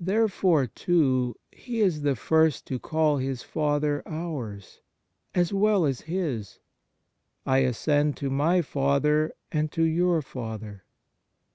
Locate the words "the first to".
2.02-2.78